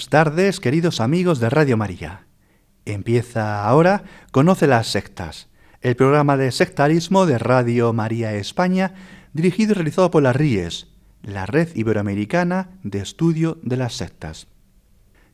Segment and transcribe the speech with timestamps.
[0.00, 2.24] Buenas tardes, queridos amigos de Radio María.
[2.86, 5.50] Empieza ahora Conoce las sectas,
[5.82, 8.94] el programa de sectarismo de Radio María España,
[9.34, 10.86] dirigido y realizado por la RIES,
[11.22, 14.46] la Red Iberoamericana de Estudio de las Sectas.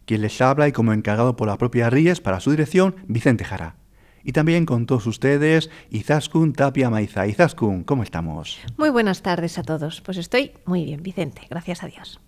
[0.04, 3.76] Quien les habla y como encargado por la propia RIES para su dirección, Vicente Jara.
[4.24, 7.28] Y también con todos ustedes, Izaskun Tapia Maiza.
[7.28, 8.58] Izaskun, ¿cómo estamos?
[8.76, 10.00] Muy buenas tardes a todos.
[10.00, 12.18] Pues estoy muy bien, Vicente, gracias a Dios.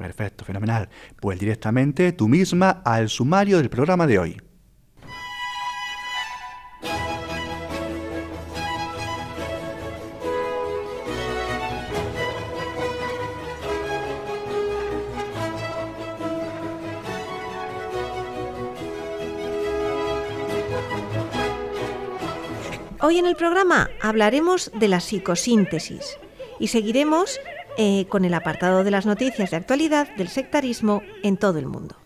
[0.00, 0.88] Perfecto, fenomenal.
[1.20, 4.40] Pues directamente tú misma al sumario del programa de hoy.
[23.02, 26.16] Hoy en el programa hablaremos de la psicosíntesis
[26.58, 27.38] y seguiremos
[27.76, 31.99] eh, con el apartado de las noticias de actualidad del sectarismo en todo el mundo.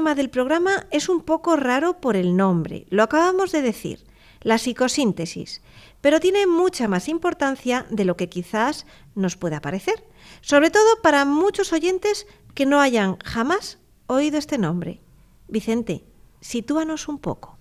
[0.00, 4.02] Tema del programa es un poco raro por el nombre, lo acabamos de decir,
[4.40, 5.60] la psicosíntesis,
[6.00, 10.02] pero tiene mucha más importancia de lo que quizás nos pueda parecer,
[10.40, 15.02] sobre todo para muchos oyentes que no hayan jamás oído este nombre.
[15.48, 16.02] Vicente,
[16.40, 17.58] sitúanos un poco.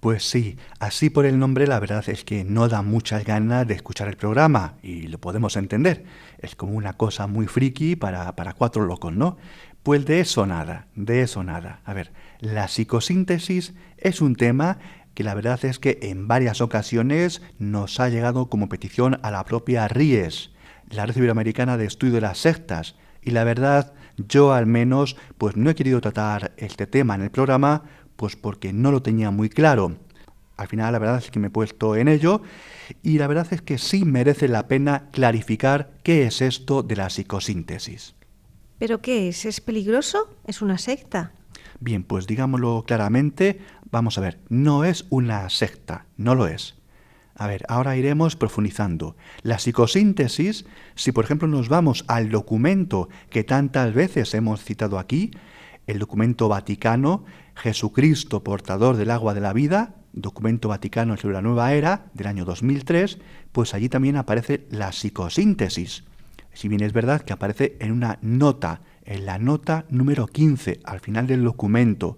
[0.00, 3.74] Pues sí, así por el nombre la verdad es que no da muchas ganas de
[3.74, 6.04] escuchar el programa y lo podemos entender.
[6.38, 9.36] Es como una cosa muy friki para, para cuatro locos, ¿no?
[9.86, 11.80] Pues de eso nada, de eso nada.
[11.84, 14.78] A ver, la psicosíntesis es un tema
[15.14, 19.44] que la verdad es que en varias ocasiones nos ha llegado como petición a la
[19.44, 20.50] propia RIES,
[20.90, 25.56] la Red Iberoamericana de Estudio de las Sectas, y la verdad yo al menos pues
[25.56, 27.84] no he querido tratar este tema en el programa
[28.16, 29.98] pues porque no lo tenía muy claro.
[30.56, 32.42] Al final la verdad es que me he puesto en ello
[33.04, 37.08] y la verdad es que sí merece la pena clarificar qué es esto de la
[37.08, 38.16] psicosíntesis.
[38.78, 39.44] ¿Pero qué es?
[39.44, 40.34] ¿Es peligroso?
[40.46, 41.32] ¿Es una secta?
[41.80, 43.60] Bien, pues digámoslo claramente,
[43.90, 46.74] vamos a ver, no es una secta, no lo es.
[47.34, 49.16] A ver, ahora iremos profundizando.
[49.42, 55.30] La psicosíntesis, si por ejemplo nos vamos al documento que tantas veces hemos citado aquí,
[55.86, 61.72] el documento vaticano, Jesucristo portador del agua de la vida, documento vaticano sobre la nueva
[61.74, 63.18] era del año 2003,
[63.52, 66.04] pues allí también aparece la psicosíntesis.
[66.56, 71.00] Si bien es verdad que aparece en una nota, en la nota número 15, al
[71.00, 72.16] final del documento,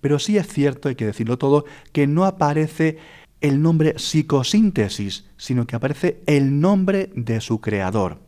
[0.00, 2.96] pero sí es cierto, hay que decirlo todo, que no aparece
[3.42, 8.22] el nombre psicosíntesis, sino que aparece el nombre de su creador.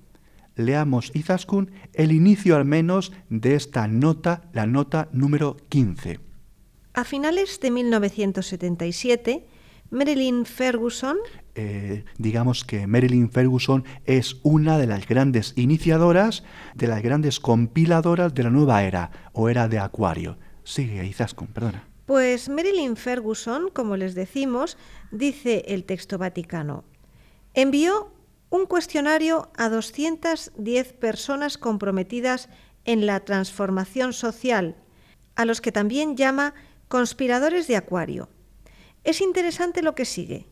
[0.56, 6.20] Leamos Izaskun el inicio al menos de esta nota, la nota número 15.
[6.92, 9.46] A finales de 1977,
[9.90, 11.18] Marilyn Ferguson
[11.58, 16.44] eh, digamos que Marilyn Ferguson es una de las grandes iniciadoras,
[16.74, 20.36] de las grandes compiladoras de la nueva era, o era de Acuario.
[20.64, 21.88] Sigue, Izaskun, perdona.
[22.04, 24.76] Pues Marilyn Ferguson, como les decimos,
[25.10, 26.84] dice el texto vaticano,
[27.54, 28.12] envió
[28.50, 32.50] un cuestionario a 210 personas comprometidas
[32.84, 34.76] en la transformación social,
[35.36, 36.52] a los que también llama
[36.88, 38.28] conspiradores de Acuario.
[39.06, 40.48] Es interesante lo que sigue.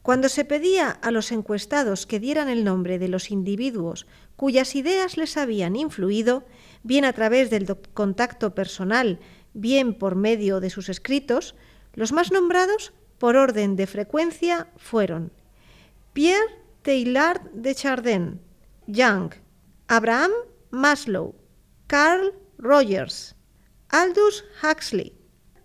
[0.00, 4.06] Cuando se pedía a los encuestados que dieran el nombre de los individuos
[4.36, 6.44] cuyas ideas les habían influido,
[6.84, 9.18] bien a través del contacto personal,
[9.54, 11.56] bien por medio de sus escritos,
[11.94, 15.32] los más nombrados por orden de frecuencia fueron
[16.12, 18.40] Pierre Teilhard de Chardin,
[18.86, 19.32] Young,
[19.88, 20.30] Abraham
[20.70, 21.34] Maslow,
[21.88, 23.34] Carl Rogers,
[23.88, 25.12] Aldous Huxley,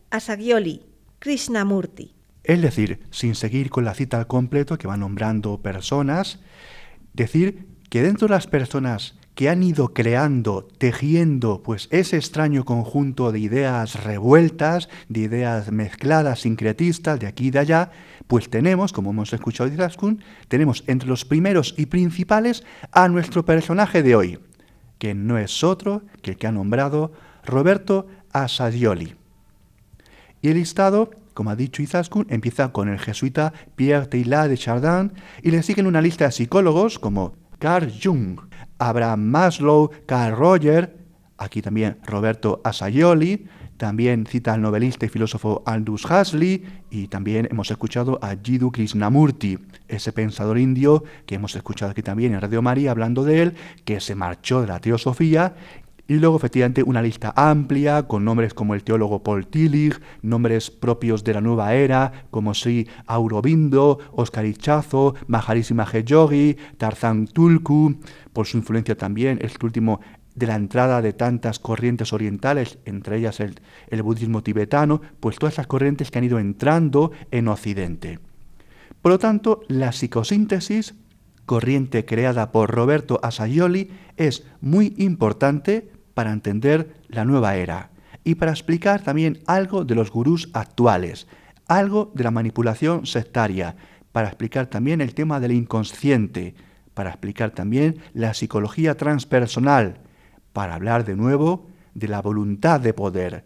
[0.10, 0.82] Asagioli,
[1.20, 2.16] Krishnamurti.
[2.44, 6.40] Es decir, sin seguir con la cita al completo que va nombrando personas,
[7.14, 13.32] decir que dentro de las personas que han ido creando, tejiendo, pues ese extraño conjunto
[13.32, 17.92] de ideas revueltas, de ideas mezcladas, sincretistas, de aquí y de allá,
[18.28, 23.46] pues tenemos, como hemos escuchado de Izaskun, tenemos entre los primeros y principales a nuestro
[23.46, 24.40] personaje de hoy,
[24.98, 27.12] que no es otro que el que ha nombrado
[27.46, 29.16] Roberto Asadioli.
[30.42, 35.14] Y el listado, como ha dicho Izaskun, empieza con el jesuita Pierre Teilhard de Chardin
[35.42, 38.40] y le siguen una lista de psicólogos como Carl Jung,
[38.80, 40.98] Abraham Maslow, Carl Roger,
[41.38, 43.48] aquí también Roberto Asayoli,
[43.82, 49.58] también cita al novelista y filósofo Aldous Huxley y también hemos escuchado a Jiddu Krishnamurti,
[49.88, 54.00] ese pensador indio que hemos escuchado aquí también en Radio María hablando de él, que
[54.00, 55.56] se marchó de la teosofía
[56.12, 61.24] y luego, efectivamente, una lista amplia con nombres como el teólogo Paul Tillich, nombres propios
[61.24, 67.96] de la nueva era, como Sri Aurobindo, Oscar Ichazo, Maharishi Mahesh Yogi, Tarzan Tulku,
[68.34, 70.02] por su influencia también, este último
[70.36, 75.68] de la entrada de tantas corrientes orientales, entre ellas el, budismo tibetano, pues todas esas
[75.68, 78.20] corrientes que han ido entrando en Occidente.
[79.02, 80.94] Por lo tanto, la psicosíntesis,
[81.46, 87.90] corriente creada por Roberto Asayoli, es muy importante para entender la nueva era
[88.24, 91.28] y para explicar también algo de los gurús actuales,
[91.68, 93.76] algo de la manipulación sectaria,
[94.12, 96.54] para explicar también el tema del inconsciente,
[96.94, 100.00] para explicar también la psicología transpersonal,
[100.54, 103.46] para hablar de nuevo de la voluntad de poder.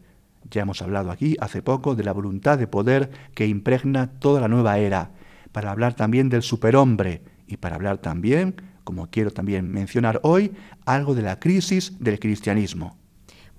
[0.50, 4.47] Ya hemos hablado aquí hace poco de la voluntad de poder que impregna toda la
[4.47, 5.12] nueva era,
[5.51, 8.56] para hablar también del superhombre y para hablar también
[8.86, 10.54] como quiero también mencionar hoy,
[10.86, 12.98] algo de la crisis del cristianismo.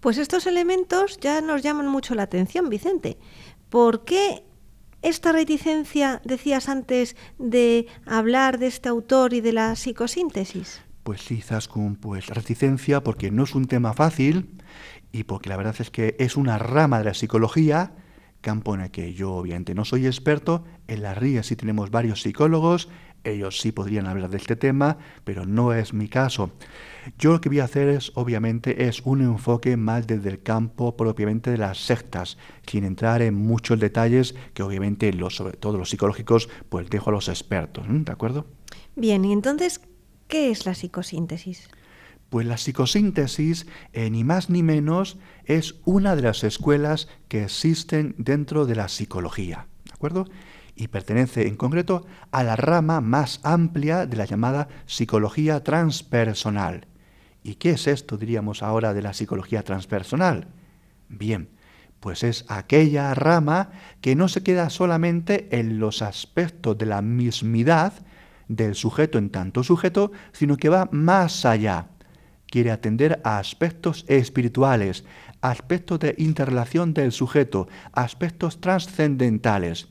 [0.00, 3.18] Pues estos elementos ya nos llaman mucho la atención, Vicente.
[3.68, 4.44] ¿Por qué
[5.02, 10.80] esta reticencia, decías antes, de hablar de este autor y de la psicosíntesis?
[11.02, 14.56] Pues sí, Zaskun, pues reticencia porque no es un tema fácil
[15.12, 17.92] y porque la verdad es que es una rama de la psicología
[18.46, 20.62] campo en el que yo obviamente no soy experto.
[20.86, 22.88] En la RIA sí tenemos varios psicólogos,
[23.30, 26.50] ellos sí podrían hablar de este tema, pero no es mi caso.
[27.18, 30.96] Yo lo que voy a hacer es, obviamente, es un enfoque más desde el campo
[30.96, 32.36] propiamente de las sectas,
[32.66, 37.12] sin entrar en muchos detalles que obviamente, los, sobre todo los psicológicos, pues dejo a
[37.12, 38.46] los expertos, ¿de acuerdo?
[38.96, 39.80] Bien, y entonces,
[40.26, 41.68] ¿qué es la psicosíntesis?
[42.28, 48.16] Pues la psicosíntesis, eh, ni más ni menos, es una de las escuelas que existen
[48.18, 50.26] dentro de la psicología, ¿de acuerdo?
[50.76, 56.86] Y pertenece en concreto a la rama más amplia de la llamada psicología transpersonal.
[57.42, 60.48] ¿Y qué es esto, diríamos ahora, de la psicología transpersonal?
[61.08, 61.48] Bien,
[62.00, 63.70] pues es aquella rama
[64.00, 67.94] que no se queda solamente en los aspectos de la mismidad
[68.48, 71.88] del sujeto en tanto sujeto, sino que va más allá.
[72.48, 75.04] Quiere atender a aspectos espirituales,
[75.40, 79.88] aspectos de interrelación del sujeto, aspectos trascendentales.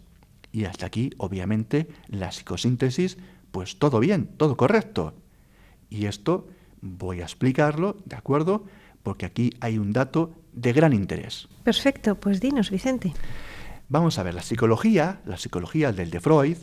[0.56, 3.18] Y hasta aquí, obviamente, la psicosíntesis,
[3.52, 5.14] pues todo bien, todo correcto.
[5.90, 6.48] Y esto
[6.80, 8.64] voy a explicarlo, ¿de acuerdo?
[9.04, 11.50] Porque aquí hay un dato de gran interés.
[11.66, 13.12] Perfecto, pues dinos, Vicente.
[13.90, 16.56] Vamos a ver, la psicología, la psicología del de Freud,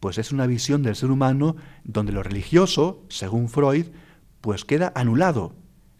[0.00, 3.88] pues es una visión del ser humano donde lo religioso, según Freud,
[4.40, 5.54] pues queda anulado,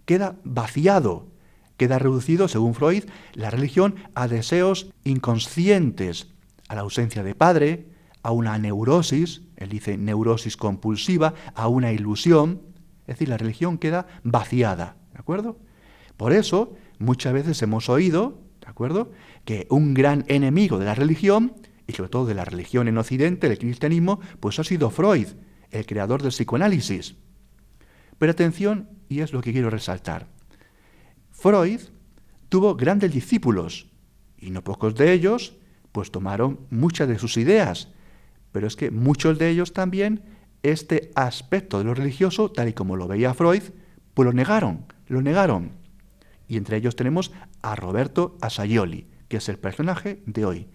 [0.07, 1.29] queda vaciado,
[1.77, 6.34] queda reducido, según Freud, la religión a deseos inconscientes,
[6.75, 7.87] a la ausencia de padre,
[8.23, 12.63] a una neurosis, él dice neurosis compulsiva, a una ilusión,
[13.03, 15.59] es decir, la religión queda vaciada, ¿de acuerdo?
[16.17, 19.13] Por eso, muchas veces hemos oído, ¿de acuerdo?,
[19.45, 21.55] que un gran enemigo de la religión,
[21.87, 25.29] y sobre todo de la religión en Occidente, del cristianismo, pues ha sido Freud,
[25.71, 27.15] el creador del psicoanálisis.
[28.19, 30.27] Pero atención, y es lo que quiero resaltar.
[31.31, 31.81] Freud
[32.49, 33.87] tuvo grandes discípulos,
[34.39, 35.57] y no pocos de ellos
[35.95, 37.89] pues tomaron muchas de sus ideas,
[38.51, 40.25] pero es que muchos de ellos también
[40.65, 43.63] este aspecto de lo religioso, tal y como lo veía Freud,
[44.13, 45.71] pues lo negaron, lo negaron.
[46.49, 47.31] Y entre ellos tenemos
[47.63, 50.67] a Roberto Asayoli, que es el personaje de hoy,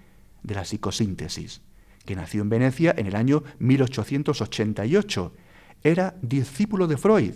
[0.42, 1.64] de la psicosíntesis,
[2.06, 5.34] que nació en Venecia en el año 1888.
[5.84, 7.34] Era discípulo de Freud.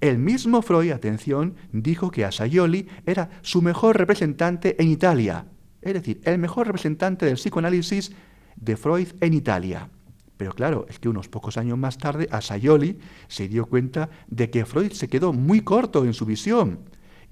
[0.00, 5.44] El mismo Freud, atención, dijo que Asayoli era su mejor representante en Italia,
[5.88, 8.12] es decir, el mejor representante del psicoanálisis
[8.56, 9.88] de Freud en Italia.
[10.36, 14.66] Pero claro, es que unos pocos años más tarde, Asayoli se dio cuenta de que
[14.66, 16.80] Freud se quedó muy corto en su visión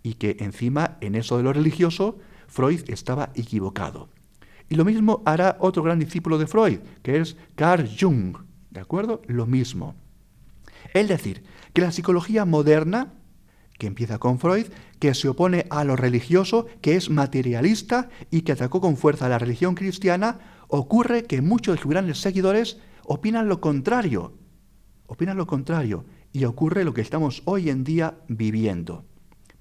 [0.03, 4.09] y que encima en eso de lo religioso, Freud estaba equivocado.
[4.69, 8.37] Y lo mismo hará otro gran discípulo de Freud, que es Carl Jung.
[8.71, 9.23] ¿De acuerdo?
[9.27, 9.95] Lo mismo.
[10.95, 13.13] Es decir, que la psicología moderna,
[13.79, 14.67] que empieza con Freud,
[14.99, 19.29] que se opone a lo religioso, que es materialista y que atacó con fuerza a
[19.29, 20.39] la religión cristiana,
[20.69, 24.35] ocurre que muchos de sus grandes seguidores opinan lo contrario.
[25.07, 26.05] Opinan lo contrario.
[26.33, 29.05] Y ocurre lo que estamos hoy en día viviendo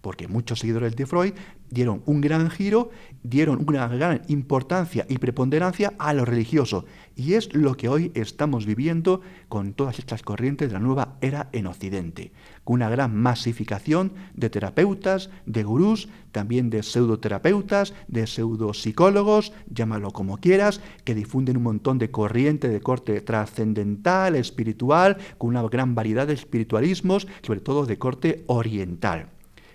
[0.04, 1.34] porque muchos seguidores de Freud
[1.74, 2.92] dieron un gran giro,
[3.24, 6.86] dieron una gran importancia y preponderancia a lo religioso.
[7.16, 11.50] Y es lo que hoy estamos viviendo con todas estas corrientes de la nueva era
[11.52, 12.32] en Occidente,
[12.64, 20.38] con una gran masificación de terapeutas, de gurús, también de pseudoterapeutas, de pseudopsicólogos, llámalo como
[20.38, 26.28] quieras, que difunden un montón de corrientes de corte trascendental, espiritual, con una gran variedad
[26.28, 29.30] de espiritualismos, sobre todo de corte oriental.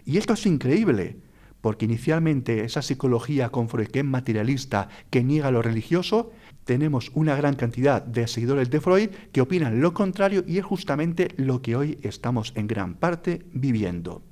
[0.04, 1.16] Y esto es increíble,
[1.60, 6.30] porque inicialmente esa psicología con Freud que es materialista, que niega lo religioso,
[6.64, 11.28] tenemos una gran cantidad de seguidores de Freud que opinan lo contrario y es justamente
[11.36, 14.22] lo que hoy estamos en gran parte viviendo.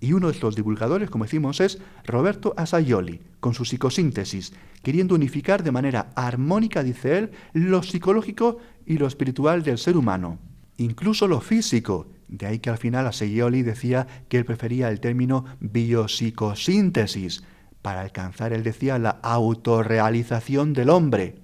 [0.00, 5.62] Y uno de estos divulgadores, como decimos, es Roberto Asayoli, con su psicosíntesis, queriendo unificar
[5.62, 10.38] de manera armónica, dice él, lo psicológico y lo espiritual del ser humano,
[10.76, 15.44] incluso lo físico, de ahí que al final Aseyoli decía que él prefería el término
[15.60, 17.42] biopsicosíntesis
[17.82, 21.36] para alcanzar, él decía, la autorrealización del hombre.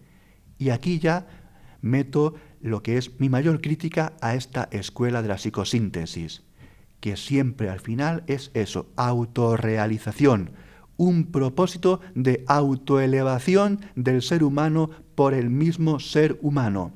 [0.59, 1.27] Y aquí ya
[1.81, 6.43] meto lo que es mi mayor crítica a esta escuela de la psicosíntesis,
[7.01, 10.51] que siempre al final es eso, autorrealización,
[10.97, 16.93] un propósito de autoelevación del ser humano por el mismo ser humano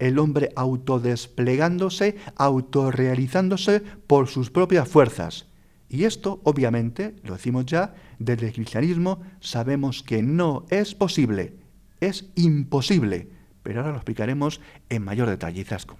[0.00, 5.46] el hombre autodesplegándose, autorrealizándose por sus propias fuerzas.
[5.88, 11.54] Y esto, obviamente, lo decimos ya, desde el cristianismo sabemos que no es posible,
[12.00, 13.28] es imposible.
[13.62, 15.98] Pero ahora lo explicaremos en mayor detalle, Zasco.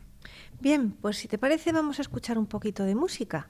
[0.60, 3.48] Bien, pues si te parece vamos a escuchar un poquito de música.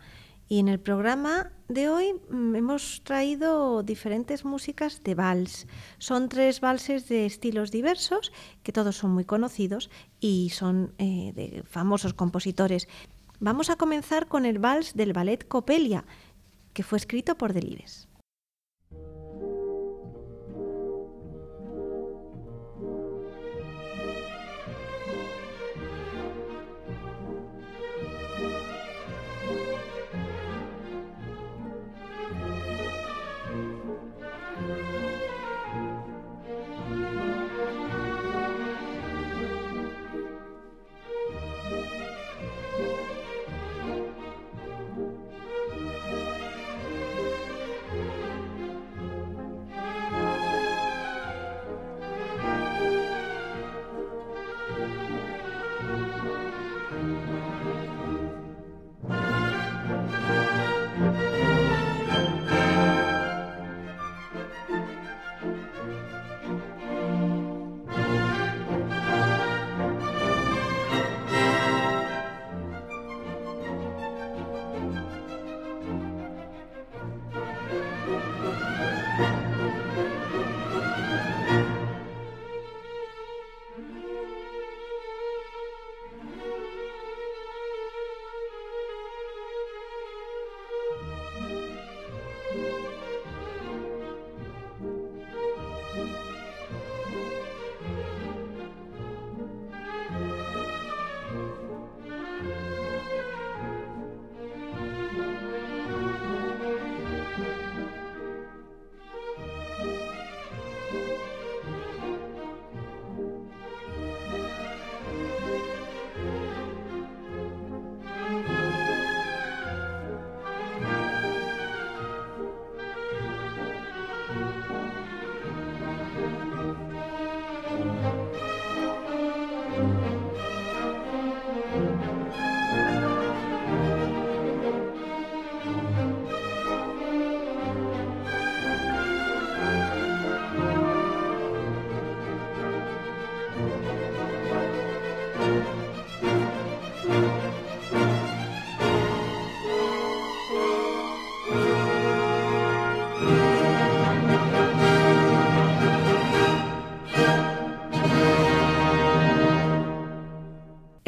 [0.50, 5.68] Y en el programa de hoy mm, hemos traído diferentes músicas de vals.
[5.98, 8.32] Son tres valses de estilos diversos,
[8.64, 12.88] que todos son muy conocidos y son eh, de famosos compositores.
[13.38, 16.04] Vamos a comenzar con el vals del ballet Copelia,
[16.72, 18.09] que fue escrito por Delibes.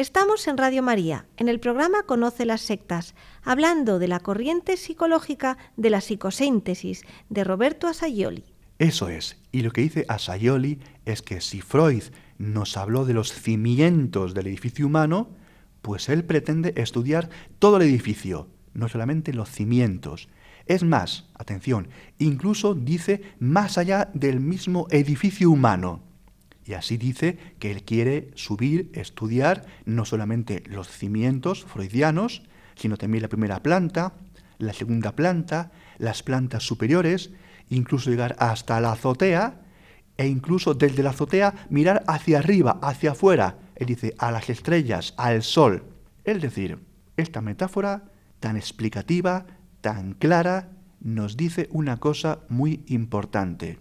[0.03, 5.57] Estamos en Radio María, en el programa Conoce las sectas, hablando de la corriente psicológica
[5.77, 8.43] de la psicosíntesis de Roberto Asayoli.
[8.79, 9.41] Eso es.
[9.53, 12.03] Y lo que dice Asayoli es que si Freud
[12.37, 15.29] nos habló de los cimientos del edificio humano,
[15.81, 17.29] pues él pretende estudiar
[17.59, 20.27] todo el edificio, no solamente los cimientos.
[20.65, 26.01] Es más, atención, incluso dice más allá del mismo edificio humano.
[26.65, 32.43] Y así dice que él quiere subir, estudiar no solamente los cimientos freudianos,
[32.75, 34.13] sino también la primera planta,
[34.59, 37.31] la segunda planta, las plantas superiores,
[37.69, 39.61] incluso llegar hasta la azotea
[40.17, 43.57] e incluso desde la azotea mirar hacia arriba, hacia afuera.
[43.75, 45.83] Él dice a las estrellas, al sol.
[46.23, 46.79] Es decir,
[47.17, 48.05] esta metáfora
[48.39, 49.45] tan explicativa,
[49.81, 53.79] tan clara, nos dice una cosa muy importante.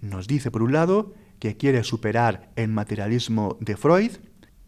[0.00, 4.12] Nos dice, por un lado, que quiere superar el materialismo de Freud,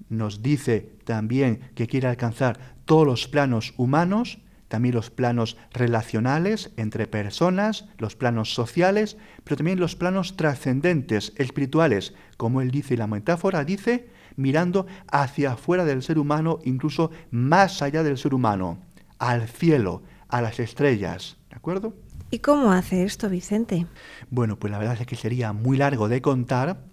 [0.08, 7.06] nos dice también que quiere alcanzar todos los planos humanos, también los planos relacionales entre
[7.06, 13.08] personas, los planos sociales, pero también los planos trascendentes, espirituales, como él dice y la
[13.08, 18.78] metáfora dice, mirando hacia afuera del ser humano, incluso más allá del ser humano,
[19.18, 21.36] al cielo, a las estrellas.
[21.50, 21.94] ¿De acuerdo?
[22.32, 23.86] ¿Y cómo hace esto Vicente?
[24.30, 26.84] Bueno, pues la verdad es que sería muy largo de contar,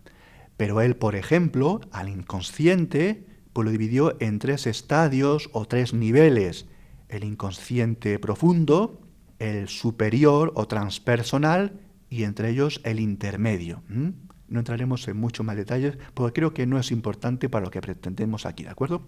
[0.58, 6.66] pero él, por ejemplo, al inconsciente, pues lo dividió en tres estadios o tres niveles.
[7.08, 9.00] El inconsciente profundo,
[9.38, 13.84] el superior o transpersonal y entre ellos el intermedio.
[13.88, 17.82] No entraremos en muchos más detalles porque creo que no es importante para lo que
[17.82, 19.06] pretendemos aquí, ¿de acuerdo?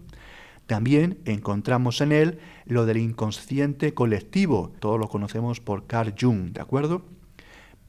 [0.70, 6.62] También encontramos en él lo del inconsciente colectivo, todos lo conocemos por Carl Jung, ¿de
[6.62, 7.08] acuerdo?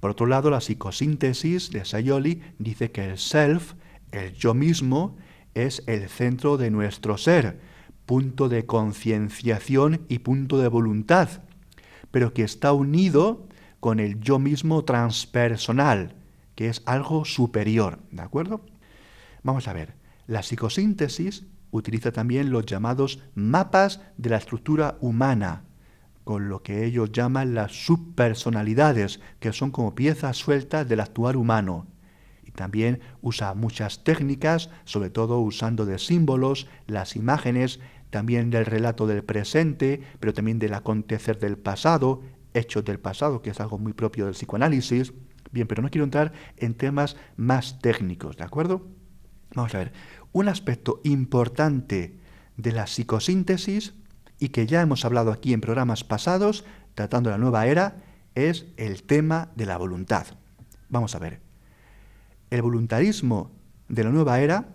[0.00, 3.74] Por otro lado, la psicosíntesis de Sayoli dice que el self,
[4.12, 5.18] el yo mismo,
[5.52, 7.60] es el centro de nuestro ser,
[8.06, 11.28] punto de concienciación y punto de voluntad,
[12.10, 13.46] pero que está unido
[13.80, 16.14] con el yo mismo transpersonal,
[16.54, 18.64] que es algo superior, ¿de acuerdo?
[19.42, 19.92] Vamos a ver,
[20.26, 25.64] la psicosíntesis utiliza también los llamados mapas de la estructura humana,
[26.24, 31.86] con lo que ellos llaman las subpersonalidades, que son como piezas sueltas del actuar humano.
[32.44, 37.80] Y también usa muchas técnicas, sobre todo usando de símbolos, las imágenes,
[38.10, 42.22] también del relato del presente, pero también del acontecer del pasado,
[42.54, 45.12] hechos del pasado, que es algo muy propio del psicoanálisis.
[45.52, 48.86] Bien, pero no quiero entrar en temas más técnicos, ¿de acuerdo?
[49.54, 49.92] Vamos a ver,
[50.32, 52.18] un aspecto importante
[52.56, 53.94] de la psicosíntesis
[54.38, 56.64] y que ya hemos hablado aquí en programas pasados,
[56.94, 58.02] tratando la nueva era,
[58.34, 60.26] es el tema de la voluntad.
[60.88, 61.40] Vamos a ver.
[62.50, 63.50] El voluntarismo
[63.88, 64.68] de la nueva era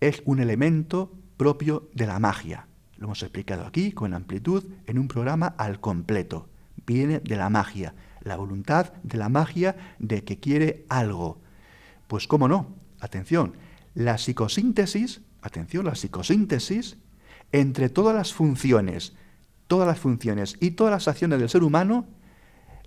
[0.00, 2.66] es un elemento propio de la magia.
[2.96, 6.48] Lo hemos explicado aquí con amplitud en un programa al completo.
[6.86, 11.40] Viene de la magia, la voluntad de la magia de que quiere algo.
[12.06, 13.54] Pues cómo no, atención,
[13.94, 16.98] la psicosíntesis, atención, la psicosíntesis,
[17.52, 19.14] entre todas las funciones,
[19.66, 22.06] todas las funciones y todas las acciones del ser humano,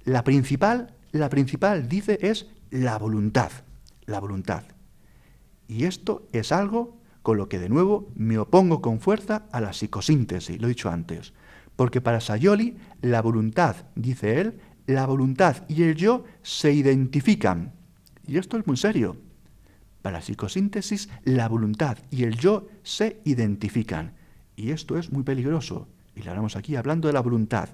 [0.04, 3.52] la principal, la principal, dice, es la voluntad,
[4.06, 4.64] la voluntad.
[5.68, 9.74] Y esto es algo con lo que de nuevo me opongo con fuerza a la
[9.74, 11.34] psicosíntesis, lo he dicho antes,
[11.76, 17.74] porque para Sayoli la voluntad, dice él, la voluntad y el yo se identifican.
[18.26, 19.18] Y esto es muy serio.
[20.08, 24.14] Para la psicosíntesis, la voluntad y el yo se identifican.
[24.56, 25.90] Y esto es muy peligroso.
[26.16, 27.68] Y lo hablamos aquí hablando de la voluntad.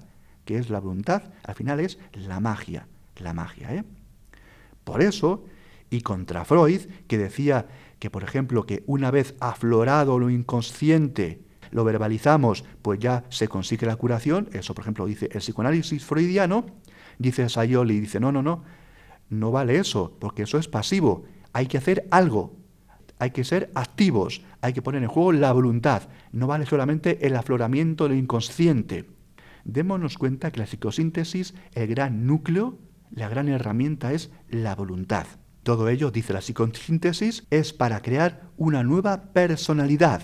[0.44, 1.22] que es la voluntad?
[1.44, 2.88] Al final es la magia.
[3.18, 3.84] La magia, ¿eh?
[4.82, 5.44] Por eso,
[5.90, 7.68] y contra Freud, que decía
[8.00, 13.86] que, por ejemplo, que una vez aflorado lo inconsciente, lo verbalizamos, pues ya se consigue
[13.86, 16.66] la curación, eso por ejemplo dice el psicoanálisis freudiano,
[17.16, 18.64] dice Sayoli, dice, no, no, no,
[19.30, 22.56] no vale eso, porque eso es pasivo, hay que hacer algo,
[23.18, 27.36] hay que ser activos, hay que poner en juego la voluntad, no vale solamente el
[27.36, 29.08] afloramiento del inconsciente.
[29.64, 32.78] Démonos cuenta que la psicosíntesis, el gran núcleo,
[33.10, 35.26] la gran herramienta es la voluntad.
[35.62, 40.22] Todo ello, dice la psicosíntesis, es para crear una nueva personalidad.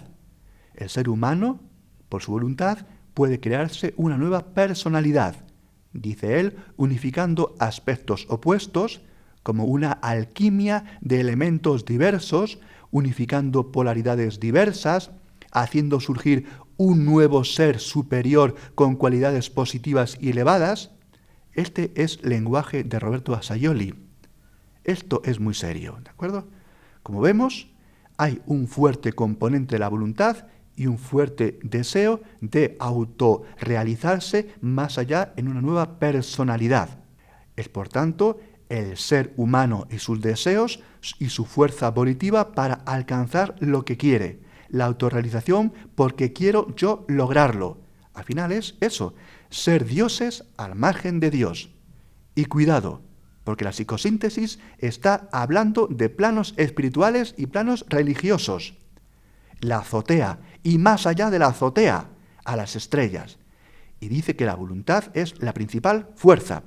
[0.75, 1.61] El ser humano,
[2.09, 5.37] por su voluntad, puede crearse una nueva personalidad,
[5.93, 9.01] dice él, unificando aspectos opuestos
[9.43, 12.59] como una alquimia de elementos diversos,
[12.91, 15.11] unificando polaridades diversas,
[15.53, 20.91] haciendo surgir un nuevo ser superior con cualidades positivas y elevadas.
[21.53, 23.95] Este es lenguaje de Roberto Asayoli.
[24.85, 26.49] Esto es muy serio, ¿de acuerdo?
[27.03, 27.69] Como vemos,
[28.17, 35.35] hay un fuerte componente de la voluntad y un fuerte deseo de autorrealizarse más allá
[35.37, 37.01] en una nueva personalidad.
[37.57, 40.81] Es por tanto el ser humano y sus deseos
[41.19, 44.41] y su fuerza volitiva para alcanzar lo que quiere.
[44.69, 47.79] La autorrealización porque quiero yo lograrlo.
[48.15, 49.15] Al final es eso,
[49.51, 51.71] ser dioses al margen de Dios.
[52.35, 53.03] Y cuidado,
[53.45, 58.75] porque la psicosíntesis está hablando de planos espirituales y planos religiosos.
[59.61, 62.09] La azotea, y más allá de la azotea,
[62.45, 63.39] a las estrellas.
[63.99, 66.63] Y dice que la voluntad es la principal fuerza.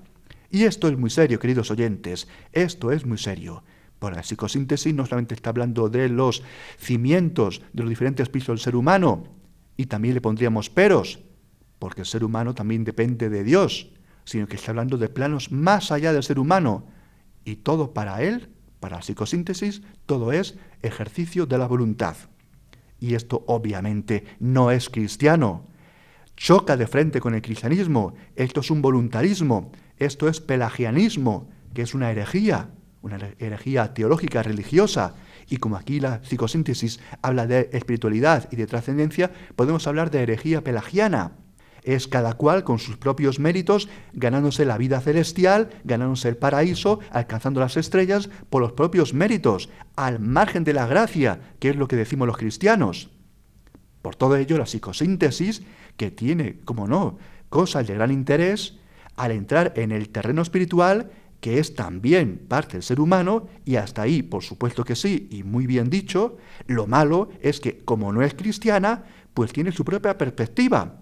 [0.53, 3.63] Y esto es muy serio, queridos oyentes, esto es muy serio.
[3.99, 6.43] Por la psicosíntesis no solamente está hablando de los
[6.77, 9.25] cimientos de los diferentes pisos del ser humano,
[9.75, 11.19] y también le pondríamos peros,
[11.79, 13.89] porque el ser humano también depende de Dios
[14.25, 16.85] sino que está hablando de planos más allá del ser humano.
[17.45, 22.15] Y todo para él, para la psicosíntesis, todo es ejercicio de la voluntad.
[22.99, 25.67] Y esto obviamente no es cristiano.
[26.37, 28.13] Choca de frente con el cristianismo.
[28.35, 29.71] Esto es un voluntarismo.
[29.97, 32.69] Esto es pelagianismo, que es una herejía,
[33.01, 35.15] una herejía teológica, religiosa.
[35.49, 40.63] Y como aquí la psicosíntesis habla de espiritualidad y de trascendencia, podemos hablar de herejía
[40.63, 41.34] pelagiana
[41.84, 47.60] es cada cual con sus propios méritos, ganándose la vida celestial, ganándose el paraíso, alcanzando
[47.60, 51.95] las estrellas por los propios méritos, al margen de la gracia, que es lo que
[51.95, 53.10] decimos los cristianos.
[54.01, 55.63] Por todo ello, la psicosíntesis,
[55.97, 57.17] que tiene, como no,
[57.49, 58.77] cosas de gran interés,
[59.15, 64.02] al entrar en el terreno espiritual, que es también parte del ser humano, y hasta
[64.02, 68.21] ahí, por supuesto que sí, y muy bien dicho, lo malo es que, como no
[68.21, 71.02] es cristiana, pues tiene su propia perspectiva.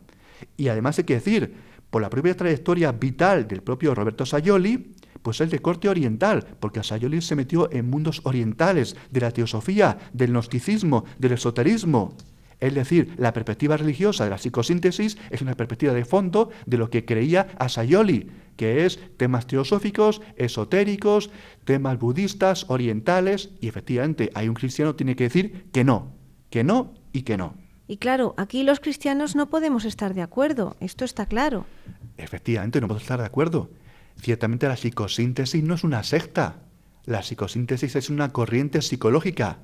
[0.57, 1.53] Y además hay que decir,
[1.91, 6.83] por la propia trayectoria vital del propio Roberto Sayoli, pues es de corte oriental, porque
[6.83, 12.15] Sayoli se metió en mundos orientales, de la teosofía, del gnosticismo, del esoterismo.
[12.61, 16.91] Es decir, la perspectiva religiosa de la psicosíntesis es una perspectiva de fondo de lo
[16.91, 21.31] que creía Sayoli, que es temas teosóficos, esotéricos,
[21.65, 26.13] temas budistas, orientales, y efectivamente hay un cristiano que tiene que decir que no,
[26.51, 27.55] que no y que no.
[27.87, 31.65] Y claro, aquí los cristianos no podemos estar de acuerdo, esto está claro.
[32.17, 33.71] Efectivamente, no podemos estar de acuerdo.
[34.17, 36.57] Ciertamente la psicosíntesis no es una secta.
[37.05, 39.57] La psicosíntesis es una corriente psicológica.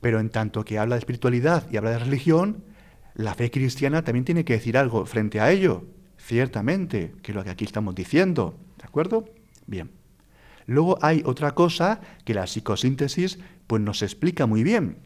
[0.00, 2.64] Pero en tanto que habla de espiritualidad y habla de religión,
[3.14, 5.84] la fe cristiana también tiene que decir algo frente a ello.
[6.16, 8.58] Ciertamente, que es lo que aquí estamos diciendo.
[8.78, 9.26] ¿De acuerdo?
[9.66, 9.90] Bien.
[10.66, 14.98] Luego hay otra cosa que la psicosíntesis pues, nos explica muy bien.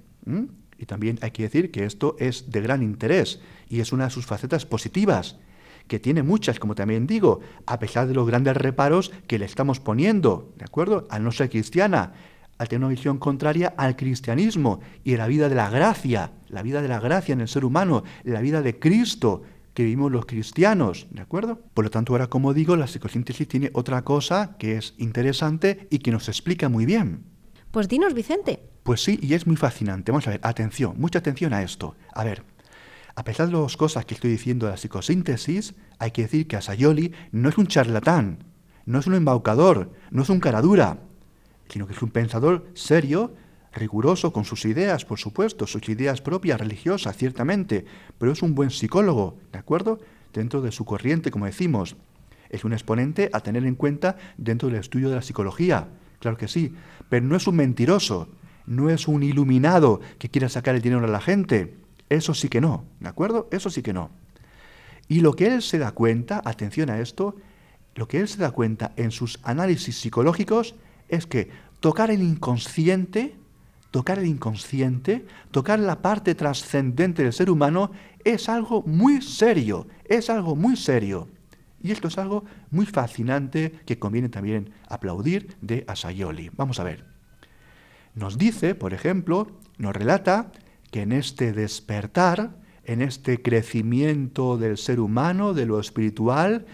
[0.79, 4.11] Y también hay que decir que esto es de gran interés y es una de
[4.11, 5.39] sus facetas positivas,
[5.89, 9.81] que tiene muchas, como también digo, a pesar de los grandes reparos que le estamos
[9.81, 11.07] poniendo, ¿de acuerdo?
[11.11, 12.13] Al no ser cristiana,
[12.59, 16.62] al tener una visión contraria al cristianismo y a la vida de la gracia, la
[16.62, 19.43] vida de la gracia en el ser humano, la vida de Cristo
[19.75, 21.61] que vivimos los cristianos, ¿de acuerdo?
[21.75, 25.99] Por lo tanto, ahora como digo, la psicosíntesis tiene otra cosa que es interesante y
[25.99, 27.25] que nos explica muy bien.
[27.73, 28.61] Pues dinos, Vicente.
[28.85, 30.12] Pues sí, y es muy fascinante.
[30.12, 31.97] Vamos a ver, atención, mucha atención a esto.
[32.12, 32.45] A ver,
[33.17, 36.57] a pesar de las cosas que estoy diciendo de la psicosíntesis, hay que decir que
[36.57, 38.45] Asayoli no es un charlatán,
[38.87, 40.99] no es un embaucador, no es un caradura,
[41.68, 43.35] sino que es un pensador serio,
[43.72, 47.85] riguroso con sus ideas, por supuesto, sus ideas propias, religiosas, ciertamente,
[48.18, 49.98] pero es un buen psicólogo, ¿de acuerdo?
[50.33, 51.96] Dentro de su corriente, como decimos.
[52.50, 55.88] Es un exponente a tener en cuenta dentro del estudio de la psicología,
[56.20, 56.72] claro que sí,
[57.09, 58.29] pero no es un mentiroso,
[58.66, 61.74] no es un iluminado que quiera sacar el dinero a la gente.
[62.09, 63.48] Eso sí que no, ¿de acuerdo?
[63.50, 64.11] Eso sí que no.
[65.09, 67.37] Y lo que él se da cuenta, atención a esto,
[67.94, 70.74] lo que él se da cuenta en sus análisis psicológicos
[71.09, 73.35] es que tocar el inconsciente,
[73.90, 77.90] tocar el inconsciente, tocar la parte trascendente del ser humano
[78.25, 81.29] es algo muy serio, es algo muy serio.
[81.83, 86.51] Y esto es algo muy fascinante que conviene también aplaudir de Asayoli.
[86.57, 87.05] Vamos a ver.
[88.14, 90.51] Nos dice, por ejemplo, nos relata
[90.90, 96.64] que en este despertar, en este crecimiento del ser humano, de lo espiritual,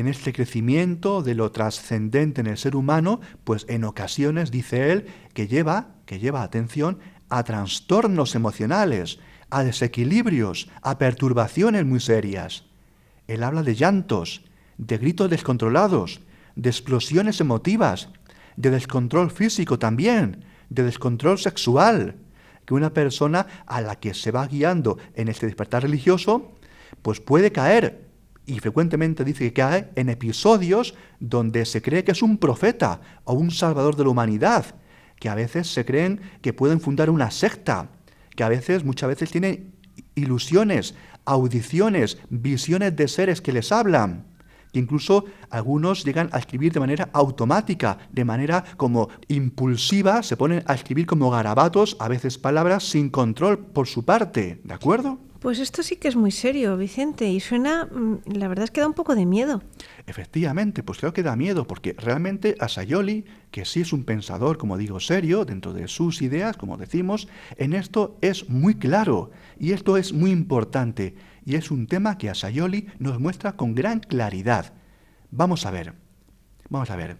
[0.00, 5.06] en este crecimiento de lo trascendente en el ser humano, pues en ocasiones dice él
[5.34, 9.18] que lleva, que lleva atención a trastornos emocionales,
[9.50, 12.64] a desequilibrios, a perturbaciones muy serias.
[13.28, 14.42] Él habla de llantos,
[14.78, 16.22] de gritos descontrolados,
[16.56, 18.08] de explosiones emotivas,
[18.56, 22.16] de descontrol físico también, de descontrol sexual,
[22.64, 26.52] que una persona a la que se va guiando en este despertar religioso,
[27.02, 28.09] pues puede caer,
[28.50, 33.34] y frecuentemente dice que cae en episodios donde se cree que es un profeta o
[33.34, 34.74] un salvador de la humanidad,
[35.20, 37.90] que a veces se creen que pueden fundar una secta,
[38.34, 39.72] que a veces, muchas veces tienen
[40.16, 44.26] ilusiones, audiciones, visiones de seres que les hablan,
[44.72, 50.74] Incluso algunos llegan a escribir de manera automática, de manera como impulsiva, se ponen a
[50.74, 55.18] escribir como garabatos, a veces palabras sin control por su parte, ¿de acuerdo?
[55.40, 58.82] Pues esto sí que es muy serio, Vicente, y suena, mm, la verdad es que
[58.82, 59.62] da un poco de miedo.
[60.06, 64.76] Efectivamente, pues creo que da miedo, porque realmente Asayoli, que sí es un pensador, como
[64.76, 67.26] digo, serio, dentro de sus ideas, como decimos,
[67.56, 71.14] en esto es muy claro, y esto es muy importante,
[71.46, 74.74] y es un tema que Asayoli nos muestra con gran claridad.
[75.30, 75.94] Vamos a ver,
[76.68, 77.16] vamos a ver.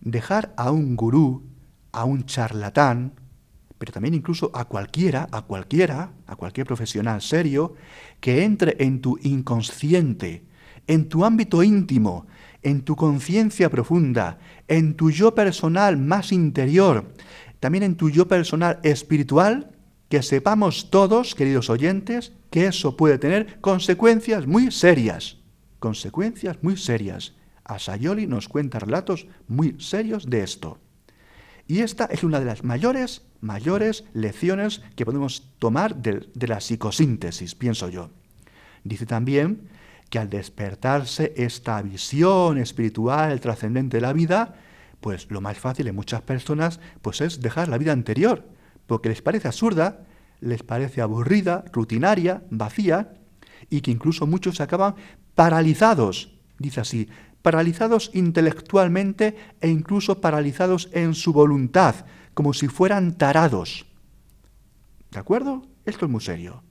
[0.00, 1.44] Dejar a un gurú,
[1.92, 3.12] a un charlatán,
[3.78, 7.74] pero también incluso a cualquiera, a cualquiera, a cualquier profesional serio,
[8.20, 10.44] que entre en tu inconsciente,
[10.86, 12.26] en tu ámbito íntimo,
[12.62, 17.12] en tu conciencia profunda, en tu yo personal más interior,
[17.60, 19.70] también en tu yo personal espiritual,
[20.08, 25.36] que sepamos todos, queridos oyentes, que eso puede tener consecuencias muy serias.
[25.78, 27.34] Consecuencias muy serias.
[27.64, 30.78] Asayoli nos cuenta relatos muy serios de esto.
[31.68, 37.54] Y esta es una de las mayores, mayores lecciones que podemos tomar de, la psicosíntesis,
[37.54, 38.08] pienso yo.
[38.84, 39.68] Dice también
[40.08, 44.54] que al despertarse esta visión espiritual trascendente de la vida,
[45.02, 48.48] pues lo más fácil en muchas personas pues es dejar la vida anterior,
[48.86, 50.06] porque les parece absurda,
[50.40, 53.12] les parece aburrida, rutinaria, vacía,
[53.68, 54.94] y que incluso muchos acaban
[55.34, 57.10] paralizados, dice así,
[57.42, 63.86] paralizados intelectualmente e incluso paralizados en su voluntad, como si fueran tarados.
[65.10, 65.62] ¿De acuerdo?
[65.84, 66.62] Esto es muy serio.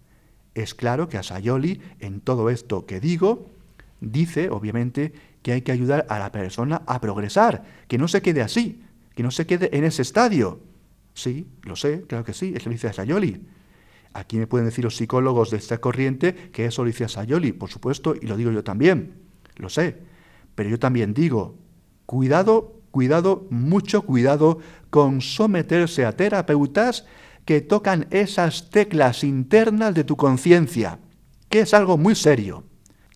[0.54, 3.50] Es claro que Asayoli, en todo esto que digo,
[4.00, 8.42] dice, obviamente, que hay que ayudar a la persona a progresar, que no se quede
[8.42, 8.84] así,
[9.16, 10.60] que no se quede en ese estadio.
[11.14, 13.42] Sí, lo sé, claro que sí, eso lo dice Asayoli.
[14.14, 17.70] Aquí me pueden decir los psicólogos de esta corriente que eso lo dice Asayoli, por
[17.70, 19.14] supuesto, y lo digo yo también,
[19.58, 19.98] lo sé.
[20.58, 21.56] Pero yo también digo,
[22.08, 24.58] cuidado, cuidado, mucho cuidado
[24.90, 27.06] con someterse a terapeutas
[27.46, 30.98] que tocan esas teclas internas de tu conciencia,
[31.50, 32.64] que es algo muy serio,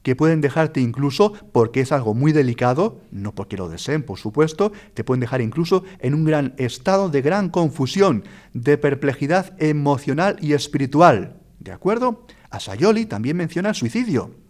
[0.04, 4.72] que pueden dejarte incluso, porque es algo muy delicado, no porque lo deseen, por supuesto,
[4.94, 8.24] te pueden dejar incluso en un gran estado de gran confusión,
[8.54, 11.42] de perplejidad emocional y espiritual.
[11.60, 12.28] ¿De acuerdo?
[12.52, 14.41] Asayoli también menciona el suicidio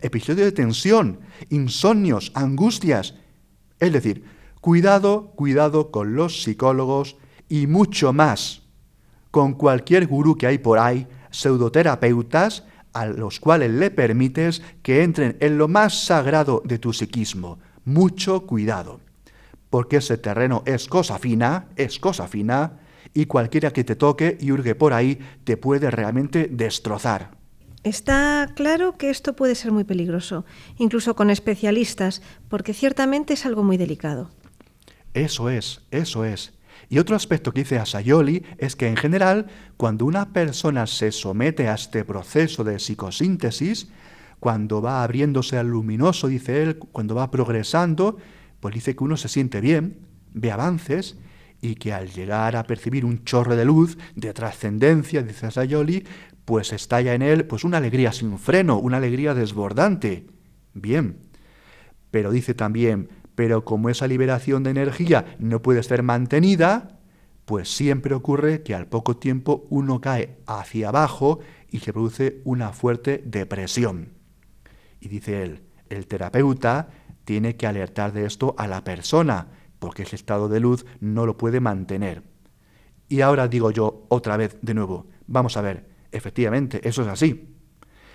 [0.00, 3.14] episodio de tensión, insomnios, angustias.
[3.80, 4.24] Es decir,
[4.60, 7.16] cuidado, cuidado con los psicólogos
[7.48, 8.66] y mucho más
[9.36, 15.36] con cualquier gurú que hay por ahí, pseudoterapeutas, a los cuales le permites que entren
[15.40, 17.58] en lo más sagrado de tu psiquismo.
[17.84, 19.00] Mucho cuidado,
[19.68, 22.78] porque ese terreno es cosa fina, es cosa fina,
[23.12, 27.32] y cualquiera que te toque y hurgue por ahí te puede realmente destrozar.
[27.86, 30.44] Está claro que esto puede ser muy peligroso,
[30.76, 34.28] incluso con especialistas, porque ciertamente es algo muy delicado.
[35.14, 36.52] Eso es, eso es.
[36.88, 39.46] Y otro aspecto que dice Asayoli es que en general,
[39.76, 43.86] cuando una persona se somete a este proceso de psicosíntesis,
[44.40, 48.16] cuando va abriéndose al luminoso, dice él, cuando va progresando,
[48.58, 50.00] pues dice que uno se siente bien,
[50.34, 51.18] ve avances,
[51.62, 56.04] y que al llegar a percibir un chorro de luz, de trascendencia, dice Asayoli,
[56.46, 60.26] pues estalla en él pues una alegría sin freno, una alegría desbordante.
[60.72, 61.18] Bien.
[62.10, 67.00] Pero dice también, pero como esa liberación de energía no puede ser mantenida,
[67.44, 72.72] pues siempre ocurre que al poco tiempo uno cae hacia abajo y se produce una
[72.72, 74.12] fuerte depresión.
[75.00, 76.88] Y dice él, el terapeuta
[77.24, 79.48] tiene que alertar de esto a la persona,
[79.80, 82.22] porque ese estado de luz no lo puede mantener.
[83.08, 87.54] Y ahora digo yo otra vez de nuevo, vamos a ver, Efectivamente, eso es así.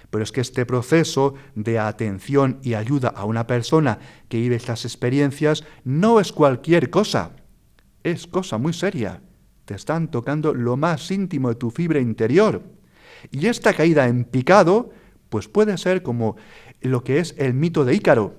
[0.09, 4.85] Pero es que este proceso de atención y ayuda a una persona que vive estas
[4.85, 7.35] experiencias no es cualquier cosa.
[8.03, 9.21] Es cosa muy seria.
[9.65, 12.63] Te están tocando lo más íntimo de tu fibra interior.
[13.29, 14.89] Y esta caída en picado,
[15.29, 16.37] pues puede ser como
[16.81, 18.35] lo que es el mito de Ícaro.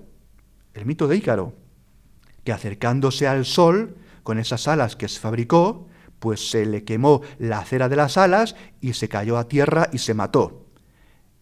[0.75, 1.55] El mito de Ícaro,
[2.43, 5.87] que acercándose al sol, con esas alas que se fabricó,
[6.23, 9.99] pues se le quemó la cera de las alas y se cayó a tierra y
[9.99, 10.69] se mató.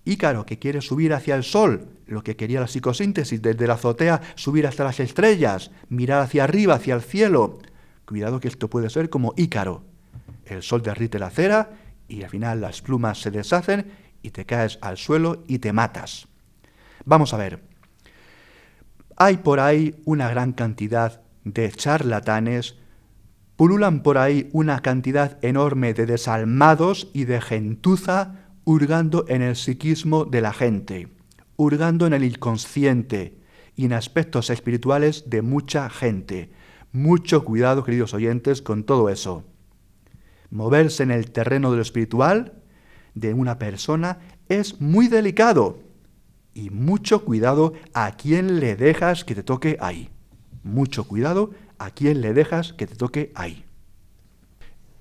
[0.07, 4.23] Ícaro, que quiere subir hacia el sol, lo que quería la psicosíntesis, desde la azotea
[4.37, 7.59] subir hasta las estrellas, mirar hacia arriba, hacia el cielo.
[8.07, 9.85] Cuidado que esto puede ser como Ícaro.
[10.47, 11.73] El sol derrite la cera
[12.09, 16.27] y al final las plumas se deshacen y te caes al suelo y te matas.
[17.05, 17.63] Vamos a ver.
[19.19, 22.80] Hay por ahí una gran cantidad de charlatanes
[23.61, 30.25] Pululan por ahí una cantidad enorme de desalmados y de gentuza hurgando en el psiquismo
[30.25, 31.09] de la gente,
[31.59, 33.37] hurgando en el inconsciente,
[33.77, 36.51] y en aspectos espirituales de mucha gente.
[36.93, 39.45] Mucho cuidado, queridos oyentes, con todo eso.
[40.49, 42.55] Moverse en el terreno de lo espiritual
[43.15, 45.81] de una persona es muy delicado.
[46.55, 50.09] Y mucho cuidado a quién le dejas que te toque ahí.
[50.63, 53.65] Mucho cuidado a quién le dejas que te toque ahí.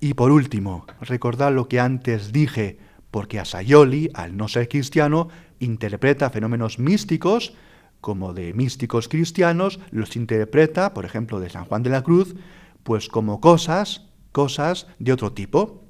[0.00, 2.78] Y por último, recordad lo que antes dije,
[3.10, 7.52] porque a Sayoli, al no ser cristiano, interpreta fenómenos místicos,
[8.00, 12.34] como de místicos cristianos, los interpreta, por ejemplo, de San Juan de la Cruz,
[12.82, 15.84] pues como cosas, cosas de otro tipo,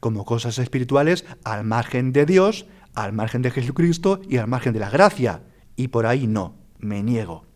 [0.00, 4.80] como cosas espirituales al margen de Dios, al margen de Jesucristo y al margen de
[4.80, 5.42] la gracia.
[5.76, 7.49] Y por ahí no, me niego.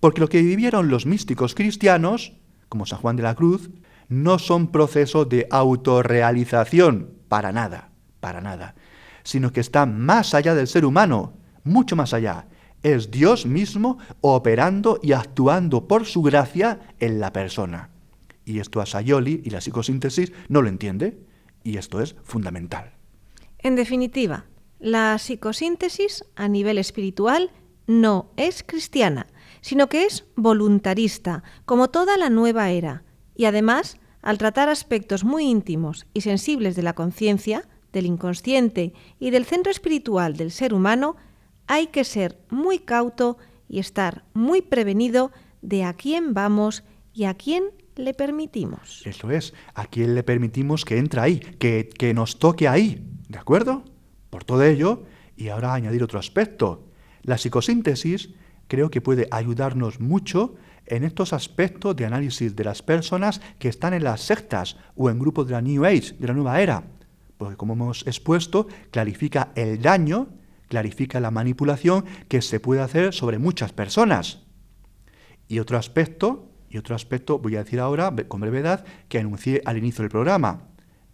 [0.00, 2.32] Porque lo que vivieron los místicos cristianos,
[2.68, 3.70] como San Juan de la Cruz,
[4.08, 8.74] no son procesos de autorrealización, para nada, para nada,
[9.22, 11.34] sino que están más allá del ser humano,
[11.64, 12.46] mucho más allá.
[12.82, 17.90] Es Dios mismo operando y actuando por su gracia en la persona.
[18.44, 21.18] Y esto a Sayoli y la psicosíntesis no lo entiende,
[21.64, 22.92] y esto es fundamental.
[23.58, 24.46] En definitiva,
[24.78, 27.50] la psicosíntesis a nivel espiritual
[27.86, 29.26] no es cristiana,
[29.68, 33.02] sino que es voluntarista, como toda la nueva era,
[33.36, 39.28] y además, al tratar aspectos muy íntimos y sensibles de la conciencia, del inconsciente y
[39.28, 41.16] del centro espiritual del ser humano,
[41.66, 43.36] hay que ser muy cauto
[43.68, 49.02] y estar muy prevenido de a quién vamos y a quién le permitimos.
[49.04, 53.38] Eso es, a quién le permitimos que entre ahí, que, que nos toque ahí, ¿de
[53.38, 53.84] acuerdo?
[54.30, 55.02] Por todo ello,
[55.36, 56.86] y ahora añadir otro aspecto,
[57.20, 58.30] la psicosíntesis
[58.68, 60.54] creo que puede ayudarnos mucho
[60.86, 65.18] en estos aspectos de análisis de las personas que están en las sectas o en
[65.18, 66.84] grupos de la New Age, de la nueva era
[67.38, 70.28] porque como hemos expuesto, clarifica el daño,
[70.68, 74.40] clarifica la manipulación que se puede hacer sobre muchas personas.
[75.46, 79.78] Y otro aspecto, y otro aspecto voy a decir ahora con brevedad, que anuncié al
[79.78, 80.64] inicio del programa,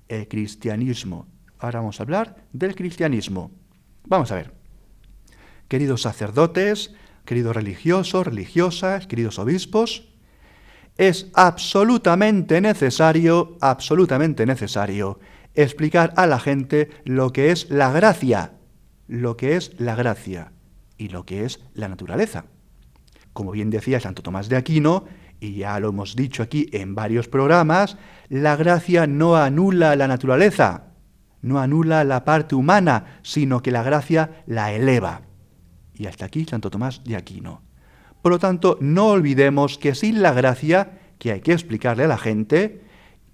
[0.09, 1.29] el cristianismo.
[1.59, 3.53] Ahora vamos a hablar del cristianismo.
[4.07, 4.53] Vamos a ver.
[5.69, 10.09] Queridos sacerdotes, queridos religiosos, religiosas, queridos obispos,
[10.97, 15.19] es absolutamente necesario, absolutamente necesario
[15.55, 18.53] explicar a la gente lo que es la gracia,
[19.07, 20.53] lo que es la gracia
[20.97, 22.47] y lo que es la naturaleza.
[23.33, 25.05] Como bien decía Santo Tomás de Aquino,
[25.41, 27.97] y ya lo hemos dicho aquí en varios programas,
[28.29, 30.85] la gracia no anula la naturaleza,
[31.43, 35.23] no anula la parte humana, sino que la gracia la eleva.
[35.95, 37.63] Y hasta aquí Santo Tomás de Aquino.
[38.23, 42.19] Por lo tanto, no olvidemos que sin la gracia, que hay que explicarle a la
[42.19, 42.83] gente,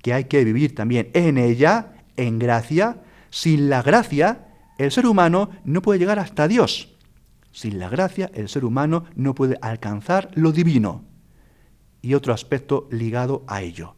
[0.03, 2.99] que hay que vivir también en ella, en gracia,
[3.31, 6.97] sin la gracia, el ser humano no puede llegar hasta Dios.
[7.53, 11.05] Sin la gracia, el ser humano no puede alcanzar lo divino.
[12.03, 13.97] Y otro aspecto ligado a ello.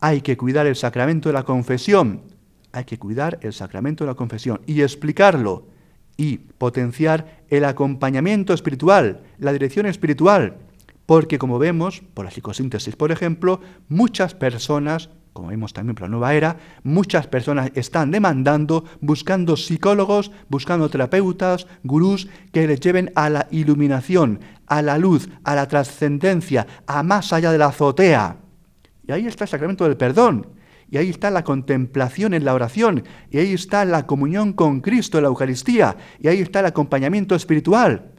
[0.00, 2.22] Hay que cuidar el sacramento de la confesión.
[2.72, 5.66] Hay que cuidar el sacramento de la confesión y explicarlo
[6.16, 10.56] y potenciar el acompañamiento espiritual, la dirección espiritual.
[11.06, 16.10] Porque como vemos, por la psicosíntesis, por ejemplo, muchas personas como vemos también por la
[16.10, 23.28] nueva era, muchas personas están demandando, buscando psicólogos, buscando terapeutas, gurús que les lleven a
[23.28, 28.36] la iluminación, a la luz, a la trascendencia, a más allá de la azotea.
[29.06, 30.46] Y ahí está el sacramento del perdón,
[30.90, 35.18] y ahí está la contemplación en la oración, y ahí está la comunión con Cristo
[35.18, 38.14] en la Eucaristía, y ahí está el acompañamiento espiritual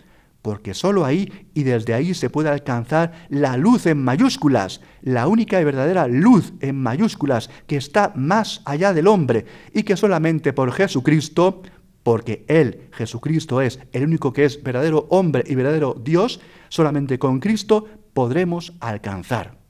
[0.46, 5.60] porque sólo ahí y desde ahí se puede alcanzar la luz en mayúsculas, la única
[5.60, 10.72] y verdadera luz en mayúsculas que está más allá del hombre y que solamente por
[10.72, 11.64] Jesucristo,
[12.04, 16.40] porque Él, Jesucristo, es el único que es verdadero hombre y verdadero Dios,
[16.70, 19.65] solamente con Cristo podremos alcanzar.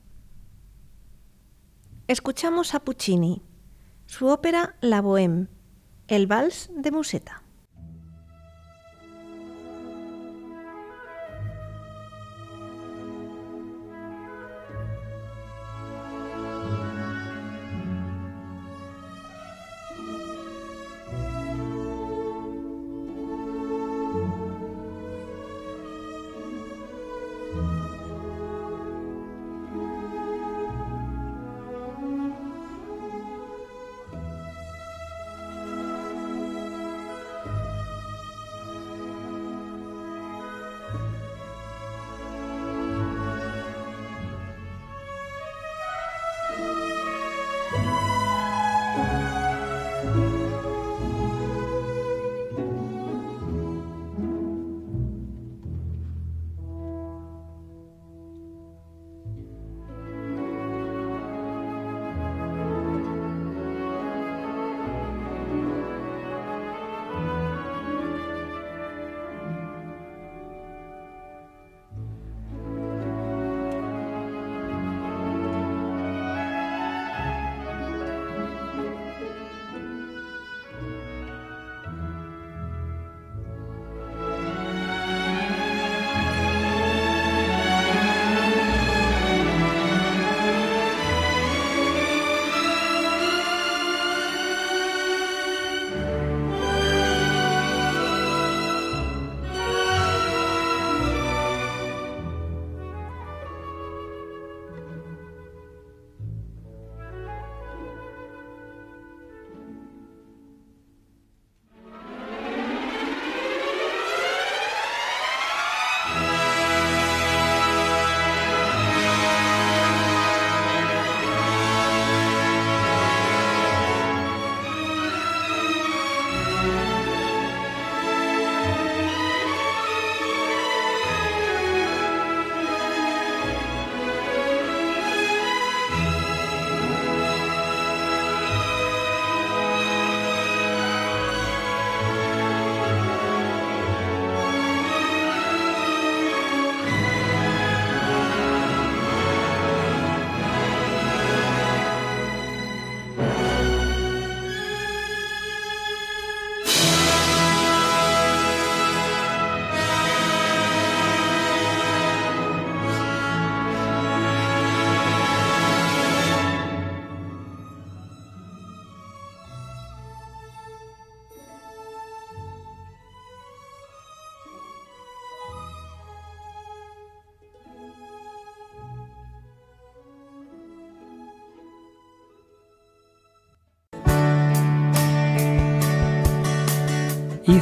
[2.08, 3.42] Escuchamos a Puccini,
[4.06, 5.48] su ópera La Bohème,
[6.06, 7.42] el vals de Museta.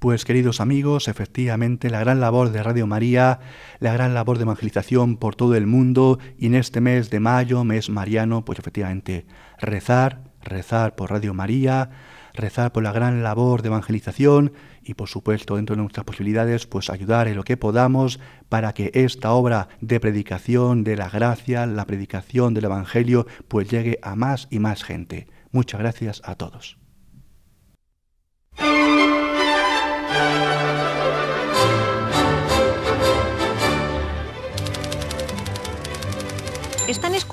[0.00, 3.38] Pues queridos amigos, efectivamente la gran labor de Radio María,
[3.80, 7.64] la gran labor de evangelización por todo el mundo y en este mes de mayo,
[7.64, 9.26] mes mariano, pues efectivamente
[9.58, 11.90] rezar, rezar por Radio María,
[12.32, 16.88] rezar por la gran labor de evangelización y por supuesto dentro de nuestras posibilidades pues
[16.88, 21.84] ayudar en lo que podamos para que esta obra de predicación de la gracia, la
[21.84, 25.26] predicación del Evangelio pues llegue a más y más gente.
[25.52, 26.78] Muchas gracias a todos.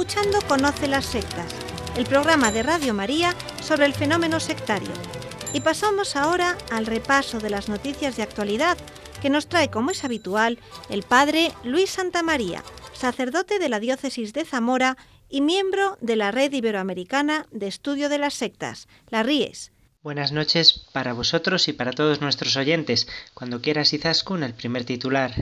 [0.07, 1.53] Escuchando Conoce las sectas,
[1.97, 4.87] el programa de Radio María sobre el fenómeno sectario.
[5.51, 8.77] Y pasamos ahora al repaso de las noticias de actualidad
[9.21, 14.31] que nos trae, como es habitual, el padre Luis Santa María, sacerdote de la diócesis
[14.31, 14.95] de Zamora
[15.27, 19.73] y miembro de la Red Iberoamericana de Estudio de las Sectas, la RIES.
[20.03, 23.09] Buenas noches para vosotros y para todos nuestros oyentes.
[23.33, 25.33] Cuando quieras, Izaskun, el primer titular.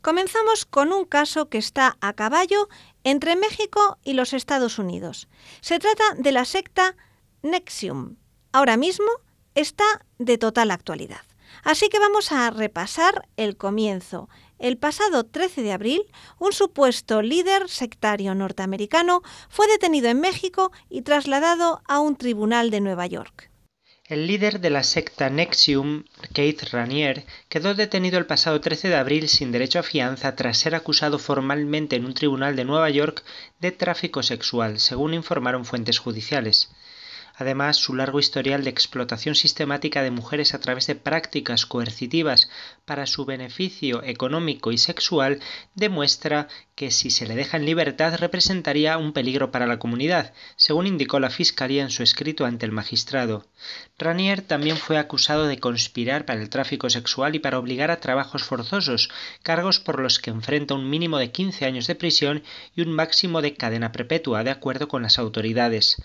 [0.00, 2.68] Comenzamos con un caso que está a caballo
[3.04, 5.28] entre México y los Estados Unidos.
[5.60, 6.96] Se trata de la secta
[7.42, 8.16] Nexium.
[8.52, 9.06] Ahora mismo
[9.54, 9.84] está
[10.18, 11.22] de total actualidad.
[11.64, 14.28] Así que vamos a repasar el comienzo.
[14.58, 16.02] El pasado 13 de abril,
[16.38, 22.80] un supuesto líder sectario norteamericano fue detenido en México y trasladado a un tribunal de
[22.80, 23.50] Nueva York.
[24.08, 29.28] El líder de la secta Nexium, Keith Ranier, quedó detenido el pasado 13 de abril
[29.28, 33.22] sin derecho a fianza tras ser acusado formalmente en un tribunal de Nueva York
[33.60, 36.70] de tráfico sexual, según informaron fuentes judiciales.
[37.40, 42.50] Además, su largo historial de explotación sistemática de mujeres a través de prácticas coercitivas
[42.84, 45.38] para su beneficio económico y sexual
[45.76, 50.88] demuestra que si se le deja en libertad representaría un peligro para la comunidad, según
[50.88, 53.46] indicó la Fiscalía en su escrito ante el magistrado.
[53.98, 58.42] Ranier también fue acusado de conspirar para el tráfico sexual y para obligar a trabajos
[58.42, 59.10] forzosos,
[59.44, 62.42] cargos por los que enfrenta un mínimo de 15 años de prisión
[62.74, 66.02] y un máximo de cadena perpetua, de acuerdo con las autoridades.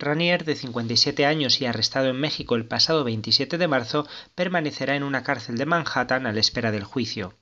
[0.00, 5.02] Ranier, de 57 años y arrestado en México el pasado 27 de marzo, permanecerá en
[5.02, 7.38] una cárcel de Manhattan a la espera del juicio.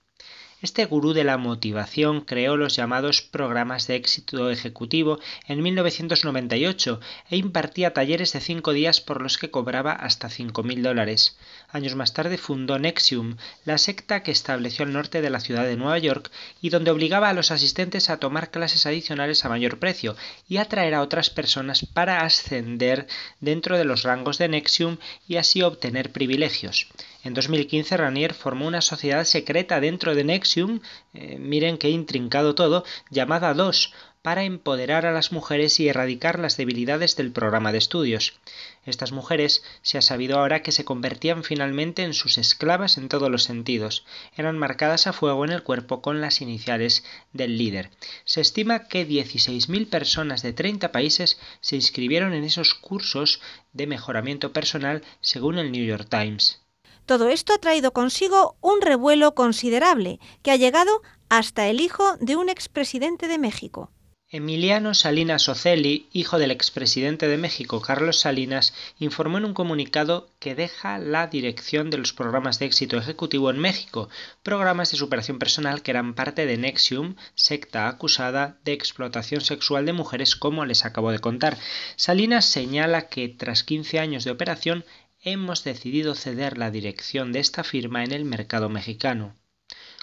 [0.61, 6.99] Este gurú de la motivación creó los llamados programas de éxito ejecutivo en 1998
[7.31, 11.37] e impartía talleres de cinco días por los que cobraba hasta 5.000 dólares.
[11.71, 15.77] Años más tarde fundó Nexium, la secta que estableció al norte de la ciudad de
[15.77, 16.29] Nueva York
[16.61, 20.17] y donde obligaba a los asistentes a tomar clases adicionales a mayor precio
[20.49, 23.07] y atraer a otras personas para ascender
[23.41, 24.97] dentro de los rangos de Nexium
[25.29, 26.89] y así obtener privilegios.
[27.29, 30.81] En 2015 Ranier formó una sociedad secreta dentro de Nexium,
[31.12, 36.57] eh, miren qué intrincado todo, llamada DOS, para empoderar a las mujeres y erradicar las
[36.57, 38.41] debilidades del programa de estudios.
[38.87, 43.31] Estas mujeres se ha sabido ahora que se convertían finalmente en sus esclavas en todos
[43.31, 44.07] los sentidos.
[44.35, 47.05] Eran marcadas a fuego en el cuerpo con las iniciales
[47.35, 47.91] del líder.
[48.24, 53.43] Se estima que 16.000 personas de 30 países se inscribieron en esos cursos
[53.74, 56.62] de mejoramiento personal según el New York Times.
[57.09, 61.01] Todo esto ha traído consigo un revuelo considerable que ha llegado
[61.31, 63.91] hasta el hijo de un expresidente de México.
[64.31, 70.55] Emiliano Salinas Ocelli, hijo del expresidente de México Carlos Salinas, informó en un comunicado que
[70.55, 74.11] deja la dirección de los programas de éxito ejecutivo en México,
[74.43, 79.95] programas de superación personal que eran parte de Nexium, secta acusada de explotación sexual de
[79.95, 81.57] mujeres como les acabo de contar.
[81.97, 84.85] Salinas señala que tras 15 años de operación
[85.23, 89.35] hemos decidido ceder la dirección de esta firma en el mercado mexicano.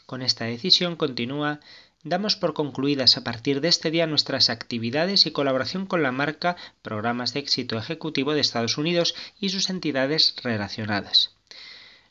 [0.05, 1.59] Con esta decisión, continúa,
[2.05, 6.55] Damos por concluidas a partir de este día nuestras actividades y colaboración con la marca
[6.83, 11.34] Programas de Éxito Ejecutivo de Estados Unidos y sus entidades relacionadas.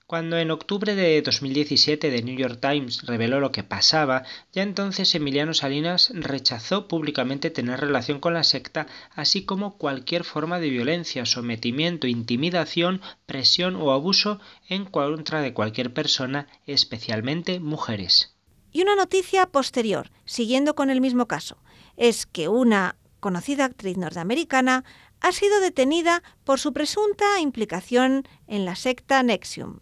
[0.06, 5.14] Cuando en octubre de 2017 The New York Times reveló lo que pasaba, ya entonces
[5.14, 11.24] Emiliano Salinas rechazó públicamente tener relación con la secta, así como cualquier forma de violencia,
[11.24, 18.36] sometimiento, intimidación, presión o abuso en contra de cualquier persona, especialmente mujeres.
[18.72, 21.56] Y una noticia posterior, siguiendo con el mismo caso,
[21.96, 24.84] es que una conocida actriz norteamericana
[25.20, 29.78] ha sido detenida por su presunta implicación en la secta Nexium.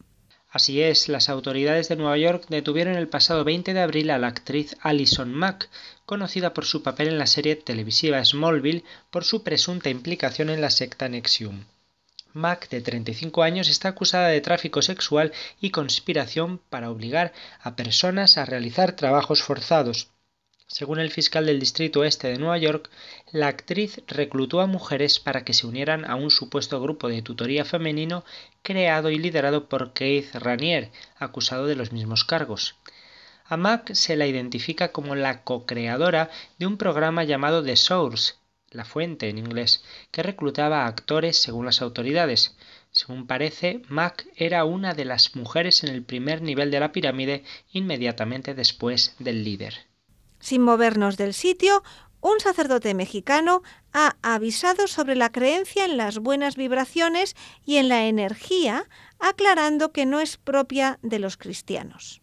[0.52, 4.26] Así es, las autoridades de Nueva York detuvieron el pasado 20 de abril a la
[4.26, 5.70] actriz Alison Mack,
[6.04, 10.68] conocida por su papel en la serie televisiva Smallville por su presunta implicación en la
[10.68, 11.64] secta Nexium.
[12.34, 17.32] Mack, de 35 años, está acusada de tráfico sexual y conspiración para obligar
[17.62, 20.08] a personas a realizar trabajos forzados,
[20.72, 22.88] según el fiscal del Distrito Este de Nueva York,
[23.30, 27.66] la actriz reclutó a mujeres para que se unieran a un supuesto grupo de tutoría
[27.66, 28.24] femenino
[28.62, 32.76] creado y liderado por Keith Ranier, acusado de los mismos cargos.
[33.44, 38.36] A Mac se la identifica como la co-creadora de un programa llamado The Source,
[38.70, 42.56] la fuente en inglés, que reclutaba a actores según las autoridades.
[42.90, 47.44] Según parece, Mac era una de las mujeres en el primer nivel de la pirámide
[47.72, 49.91] inmediatamente después del líder.
[50.42, 51.84] Sin movernos del sitio,
[52.20, 53.62] un sacerdote mexicano
[53.92, 58.88] ha avisado sobre la creencia en las buenas vibraciones y en la energía,
[59.20, 62.22] aclarando que no es propia de los cristianos.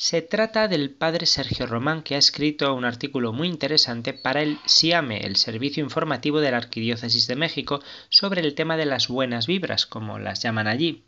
[0.00, 4.58] Se trata del padre Sergio Román, que ha escrito un artículo muy interesante para el
[4.64, 9.46] SIAME, el Servicio Informativo de la Arquidiócesis de México, sobre el tema de las buenas
[9.46, 11.04] vibras, como las llaman allí.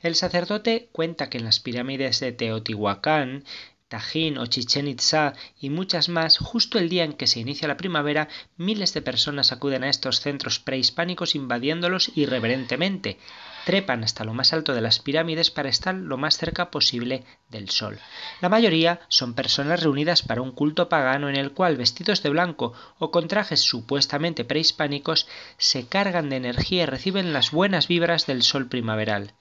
[0.00, 3.44] El sacerdote cuenta que en las pirámides de Teotihuacán
[3.88, 7.76] Tajín o Chichen Itza y muchas más, justo el día en que se inicia la
[7.76, 13.18] primavera, miles de personas acuden a estos centros prehispánicos invadiéndolos irreverentemente.
[13.66, 17.70] Trepan hasta lo más alto de las pirámides para estar lo más cerca posible del
[17.70, 17.98] sol.
[18.40, 22.72] La mayoría son personas reunidas para un culto pagano en el cual, vestidos de blanco
[22.98, 25.28] o con trajes supuestamente prehispánicos,
[25.58, 29.34] se cargan de energía y reciben las buenas vibras del sol primaveral.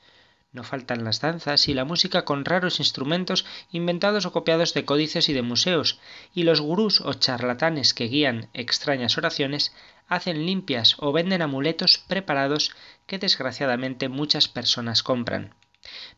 [0.53, 5.27] No faltan las danzas y la música con raros instrumentos inventados o copiados de códices
[5.27, 5.99] y de museos,
[6.35, 9.73] y los gurús o charlatanes que guían extrañas oraciones
[10.07, 12.71] hacen limpias o venden amuletos preparados
[13.07, 15.55] que desgraciadamente muchas personas compran.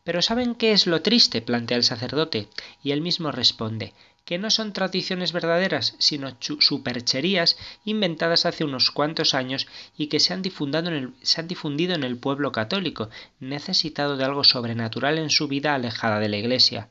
[0.04, 1.40] Pero ¿saben qué es lo triste?
[1.40, 2.48] plantea el sacerdote,
[2.82, 3.94] y él mismo responde
[4.26, 10.34] que no son tradiciones verdaderas, sino supercherías inventadas hace unos cuantos años y que se
[10.34, 13.08] han, en el, se han difundido en el pueblo católico,
[13.38, 16.88] necesitado de algo sobrenatural en su vida alejada de la Iglesia.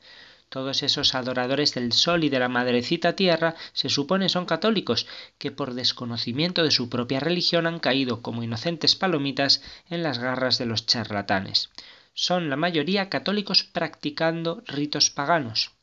[0.47, 5.05] Todos esos adoradores del sol y de la madrecita tierra se supone son católicos,
[5.37, 10.57] que por desconocimiento de su propia religión han caído como inocentes palomitas en las garras
[10.57, 11.69] de los charlatanes.
[12.13, 15.74] Son la mayoría católicos practicando ritos paganos.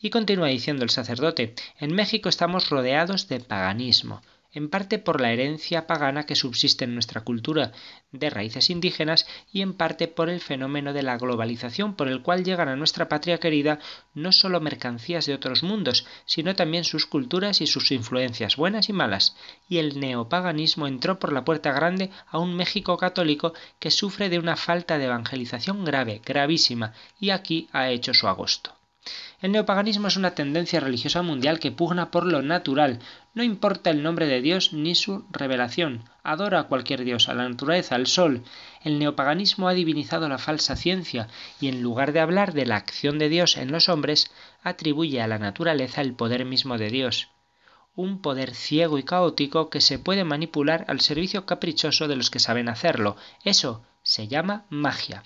[0.00, 4.22] Y continúa diciendo el sacerdote, en México estamos rodeados de paganismo,
[4.52, 7.72] en parte por la herencia pagana que subsiste en nuestra cultura
[8.12, 12.44] de raíces indígenas y en parte por el fenómeno de la globalización por el cual
[12.44, 13.80] llegan a nuestra patria querida
[14.14, 18.92] no solo mercancías de otros mundos, sino también sus culturas y sus influencias buenas y
[18.92, 19.36] malas,
[19.68, 24.38] y el neopaganismo entró por la puerta grande a un México católico que sufre de
[24.38, 28.77] una falta de evangelización grave, gravísima, y aquí ha hecho su agosto.
[29.40, 32.98] El neopaganismo es una tendencia religiosa mundial que pugna por lo natural,
[33.34, 37.48] no importa el nombre de Dios ni su revelación, adora a cualquier dios, a la
[37.48, 38.42] naturaleza, al sol.
[38.82, 41.28] El neopaganismo ha divinizado la falsa ciencia
[41.60, 44.30] y en lugar de hablar de la acción de Dios en los hombres,
[44.62, 47.28] atribuye a la naturaleza el poder mismo de Dios
[47.98, 52.38] un poder ciego y caótico que se puede manipular al servicio caprichoso de los que
[52.38, 53.16] saben hacerlo.
[53.42, 55.24] Eso se llama magia.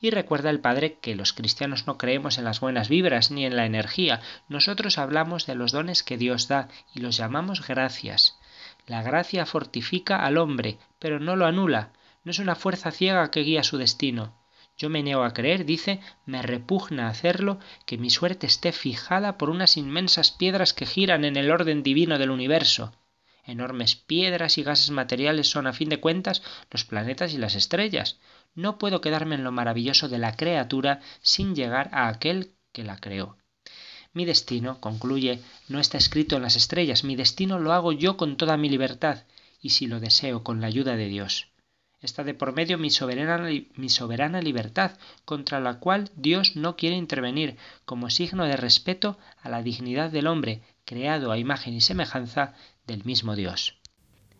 [0.00, 3.54] Y recuerda el Padre que los cristianos no creemos en las buenas vibras ni en
[3.54, 8.38] la energía, nosotros hablamos de los dones que Dios da y los llamamos gracias.
[8.86, 11.90] La gracia fortifica al hombre, pero no lo anula,
[12.24, 14.34] no es una fuerza ciega que guía su destino.
[14.78, 19.50] Yo me niego a creer, dice, me repugna hacerlo, que mi suerte esté fijada por
[19.50, 22.94] unas inmensas piedras que giran en el orden divino del universo.
[23.44, 28.18] Enormes piedras y gases materiales son, a fin de cuentas, los planetas y las estrellas.
[28.54, 32.96] No puedo quedarme en lo maravilloso de la criatura sin llegar a aquel que la
[32.96, 33.36] creó.
[34.12, 38.36] Mi destino, concluye, no está escrito en las estrellas, mi destino lo hago yo con
[38.36, 39.24] toda mi libertad,
[39.60, 41.48] y si lo deseo con la ayuda de Dios.
[42.00, 44.92] Está de por medio mi soberana, mi soberana libertad,
[45.26, 50.26] contra la cual Dios no quiere intervenir, como signo de respeto a la dignidad del
[50.26, 52.54] hombre, creado a imagen y semejanza
[52.90, 53.78] del mismo Dios.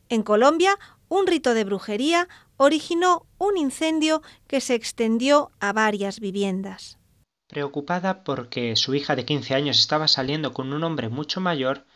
[0.08, 0.76] En Colombia,
[1.08, 6.98] un rito de brujería originó un incendio que se extendió a varias viviendas.
[7.46, 11.86] Preocupada porque su hija de 15 años estaba saliendo con un hombre mucho mayor,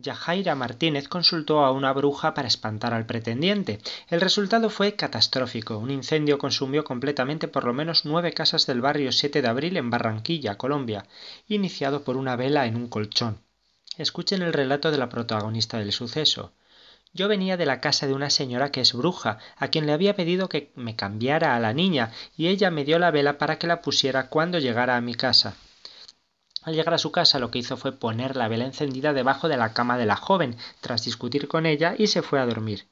[0.00, 3.80] Yajaira Martínez consultó a una bruja para espantar al pretendiente.
[4.08, 5.76] El resultado fue catastrófico.
[5.76, 9.90] Un incendio consumió completamente por lo menos nueve casas del barrio 7 de abril en
[9.90, 11.06] Barranquilla, Colombia,
[11.48, 13.47] iniciado por una vela en un colchón.
[13.98, 16.52] Escuchen el relato de la protagonista del suceso.
[17.12, 20.14] Yo venía de la casa de una señora que es bruja, a quien le había
[20.14, 23.66] pedido que me cambiara a la niña, y ella me dio la vela para que
[23.66, 25.56] la pusiera cuando llegara a mi casa.
[26.62, 29.56] Al llegar a su casa lo que hizo fue poner la vela encendida debajo de
[29.56, 32.86] la cama de la joven, tras discutir con ella, y se fue a dormir.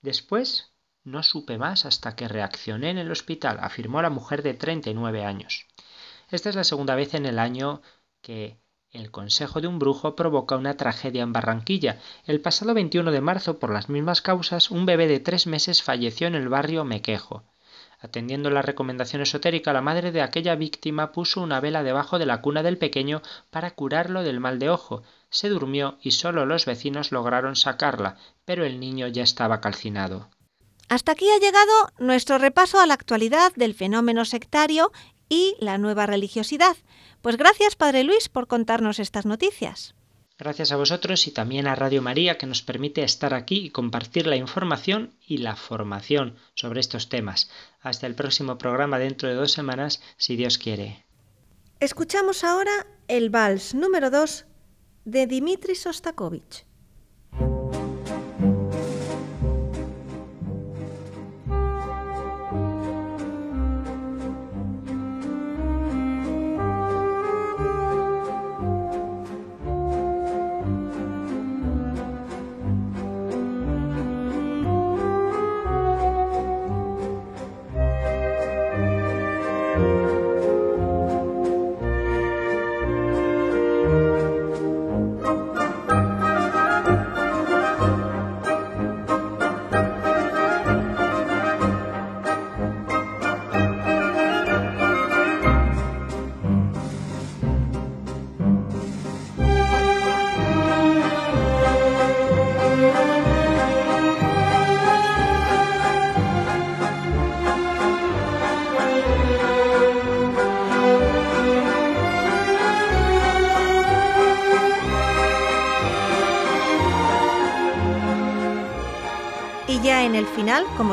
[0.00, 0.72] Después
[1.04, 5.66] no supe más hasta que reaccioné en el hospital, afirmó la mujer de 39 años.
[6.30, 7.82] Esta es la segunda vez en el año
[8.22, 8.58] que
[8.96, 12.00] el consejo de un brujo provoca una tragedia en Barranquilla.
[12.26, 16.26] El pasado 21 de marzo, por las mismas causas, un bebé de tres meses falleció
[16.26, 17.42] en el barrio Mequejo.
[18.00, 22.40] Atendiendo la recomendación esotérica, la madre de aquella víctima puso una vela debajo de la
[22.40, 25.02] cuna del pequeño para curarlo del mal de ojo.
[25.30, 30.28] Se durmió y solo los vecinos lograron sacarla, pero el niño ya estaba calcinado.
[30.88, 34.92] Hasta aquí ha llegado nuestro repaso a la actualidad del fenómeno sectario
[35.28, 36.76] y la nueva religiosidad.
[37.22, 39.94] Pues gracias, Padre Luis, por contarnos estas noticias.
[40.38, 44.26] Gracias a vosotros y también a Radio María que nos permite estar aquí y compartir
[44.26, 47.50] la información y la formación sobre estos temas.
[47.80, 51.06] Hasta el próximo programa dentro de dos semanas, si Dios quiere.
[51.80, 54.44] Escuchamos ahora el vals número 2
[55.06, 56.65] de Dimitri Sostakovich.